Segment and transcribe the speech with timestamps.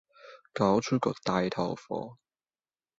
[0.51, 2.17] 搞出個大頭佛